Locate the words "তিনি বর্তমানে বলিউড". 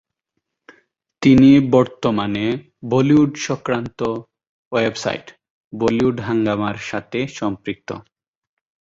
1.21-3.31